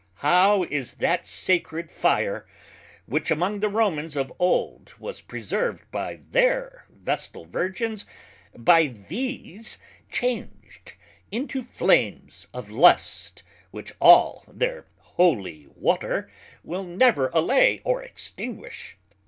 How 0.25 0.63
is 0.63 0.95
that 0.95 1.27
sacred 1.27 1.91
Fire, 1.91 2.47
which 3.05 3.29
among 3.29 3.59
the 3.59 3.69
Romans 3.69 4.15
of 4.17 4.33
old 4.39 4.95
was 4.97 5.21
preserved 5.21 5.83
by 5.91 6.21
their 6.27 6.87
Vestal 6.89 7.45
Virgins, 7.45 8.07
by 8.57 8.87
these 8.87 9.77
changed 10.09 10.93
into 11.31 11.61
Flames 11.61 12.47
of 12.51 12.71
Lust, 12.71 13.43
which 13.69 13.93
all 14.01 14.43
their 14.47 14.87
Holy 14.97 15.67
water 15.75 16.31
will 16.63 16.83
never 16.83 17.29
allay 17.31 17.79
or 17.85 18.01
extinguish? 18.01 18.97